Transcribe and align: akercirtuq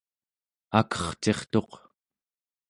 akercirtuq 0.79 1.71